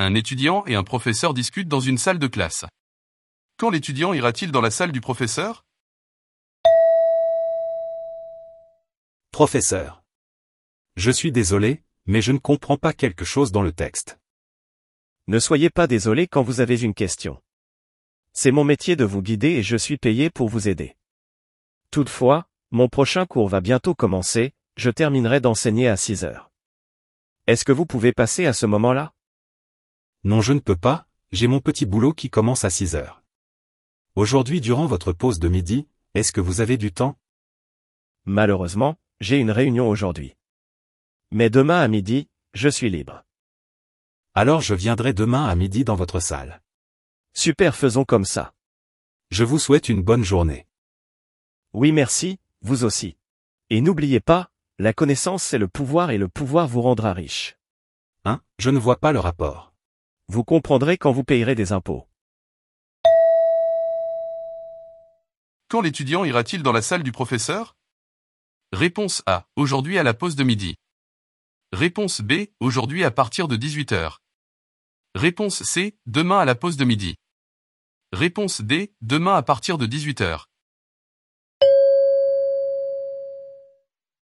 [0.00, 2.64] Un étudiant et un professeur discutent dans une salle de classe.
[3.56, 5.66] Quand l'étudiant ira-t-il dans la salle du professeur?
[9.32, 10.04] Professeur.
[10.94, 14.20] Je suis désolé, mais je ne comprends pas quelque chose dans le texte.
[15.26, 17.42] Ne soyez pas désolé quand vous avez une question.
[18.32, 20.96] C'est mon métier de vous guider et je suis payé pour vous aider.
[21.90, 26.52] Toutefois, mon prochain cours va bientôt commencer, je terminerai d'enseigner à 6 heures.
[27.48, 29.12] Est-ce que vous pouvez passer à ce moment-là?
[30.24, 33.22] Non, je ne peux pas, j'ai mon petit boulot qui commence à 6 heures.
[34.16, 37.16] Aujourd'hui durant votre pause de midi, est-ce que vous avez du temps?
[38.24, 40.36] Malheureusement, j'ai une réunion aujourd'hui.
[41.30, 43.24] Mais demain à midi, je suis libre.
[44.34, 46.62] Alors je viendrai demain à midi dans votre salle.
[47.32, 48.54] Super, faisons comme ça.
[49.30, 50.66] Je vous souhaite une bonne journée.
[51.72, 53.16] Oui merci, vous aussi.
[53.70, 57.56] Et n'oubliez pas, la connaissance c'est le pouvoir et le pouvoir vous rendra riche.
[58.24, 59.67] Hein, je ne vois pas le rapport.
[60.30, 62.06] Vous comprendrez quand vous payerez des impôts.
[65.68, 67.78] Quand l'étudiant ira-t-il dans la salle du professeur?
[68.72, 69.46] Réponse A.
[69.56, 70.76] Aujourd'hui à la pause de midi.
[71.72, 72.48] Réponse B.
[72.60, 74.18] Aujourd'hui à partir de 18h.
[75.14, 75.98] Réponse C.
[76.04, 77.16] Demain à la pause de midi.
[78.12, 78.92] Réponse D.
[79.00, 80.44] Demain à partir de 18h.